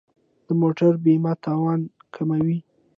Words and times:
د 0.47 0.49
موټر 0.61 0.91
بیمه 1.03 1.33
تاوان 1.43 1.79
کموي. 2.15 2.57